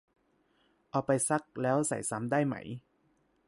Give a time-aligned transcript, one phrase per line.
[0.91, 2.55] เอาไปซักแล้วใส่ซ้ำได้ไหม